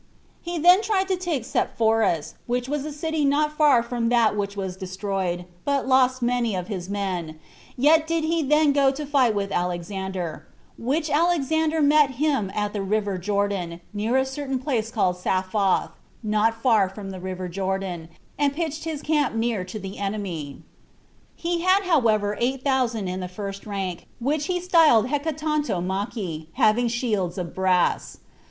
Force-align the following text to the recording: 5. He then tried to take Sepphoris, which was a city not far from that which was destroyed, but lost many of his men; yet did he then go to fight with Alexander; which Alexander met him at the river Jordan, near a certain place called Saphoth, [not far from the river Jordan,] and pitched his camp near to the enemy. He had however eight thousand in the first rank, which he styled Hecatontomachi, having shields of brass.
5. 0.43 0.53
He 0.53 0.57
then 0.57 0.81
tried 0.81 1.07
to 1.09 1.15
take 1.15 1.45
Sepphoris, 1.45 2.33
which 2.47 2.67
was 2.67 2.83
a 2.85 2.91
city 2.91 3.23
not 3.23 3.55
far 3.55 3.83
from 3.83 4.09
that 4.09 4.35
which 4.35 4.57
was 4.57 4.75
destroyed, 4.75 5.45
but 5.63 5.87
lost 5.87 6.23
many 6.23 6.55
of 6.55 6.69
his 6.69 6.89
men; 6.89 7.39
yet 7.77 8.07
did 8.07 8.23
he 8.23 8.41
then 8.41 8.73
go 8.73 8.89
to 8.89 9.05
fight 9.05 9.35
with 9.35 9.51
Alexander; 9.51 10.47
which 10.75 11.07
Alexander 11.11 11.83
met 11.83 12.13
him 12.17 12.51
at 12.55 12.73
the 12.73 12.81
river 12.81 13.19
Jordan, 13.19 13.79
near 13.93 14.17
a 14.17 14.25
certain 14.25 14.57
place 14.57 14.89
called 14.89 15.17
Saphoth, 15.17 15.91
[not 16.23 16.59
far 16.59 16.89
from 16.89 17.11
the 17.11 17.19
river 17.19 17.47
Jordan,] 17.47 18.09
and 18.39 18.55
pitched 18.55 18.85
his 18.85 19.03
camp 19.03 19.35
near 19.35 19.63
to 19.65 19.77
the 19.77 19.99
enemy. 19.99 20.63
He 21.35 21.61
had 21.61 21.83
however 21.83 22.35
eight 22.39 22.63
thousand 22.63 23.07
in 23.07 23.19
the 23.19 23.27
first 23.27 23.67
rank, 23.67 24.07
which 24.19 24.47
he 24.47 24.59
styled 24.59 25.09
Hecatontomachi, 25.09 26.47
having 26.53 26.87
shields 26.87 27.37
of 27.37 27.53
brass. 27.53 28.17